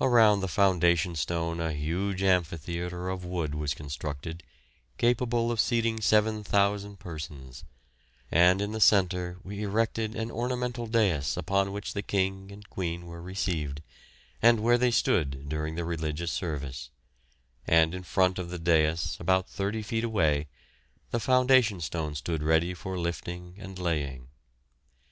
Around 0.00 0.40
the 0.40 0.48
foundation 0.48 1.14
stone 1.14 1.60
a 1.60 1.72
huge 1.72 2.24
amphitheatre 2.24 3.08
of 3.08 3.24
wood 3.24 3.54
was 3.54 3.72
constructed 3.72 4.42
capable 4.98 5.52
of 5.52 5.60
seating 5.60 6.00
7,000 6.00 6.98
persons, 6.98 7.62
and 8.32 8.60
in 8.60 8.72
the 8.72 8.80
centre 8.80 9.36
we 9.44 9.62
erected 9.62 10.16
an 10.16 10.28
ornamental 10.32 10.88
dais 10.88 11.36
upon 11.36 11.70
which 11.70 11.92
the 11.92 12.02
King 12.02 12.50
and 12.50 12.68
Queen 12.68 13.06
were 13.06 13.22
received 13.22 13.80
and 14.42 14.58
where 14.58 14.76
they 14.76 14.90
stood 14.90 15.48
during 15.48 15.76
the 15.76 15.84
religious 15.84 16.32
service; 16.32 16.90
and 17.64 17.94
in 17.94 18.02
front 18.02 18.40
of 18.40 18.50
the 18.50 18.58
dais, 18.58 19.16
about 19.20 19.48
thirty 19.48 19.82
feet 19.82 20.02
away, 20.02 20.48
the 21.12 21.20
foundation 21.20 21.80
stone 21.80 22.16
stood 22.16 22.42
ready 22.42 22.74
for 22.74 22.98
lifting 22.98 23.54
and 23.58 23.78
laying. 23.78 24.26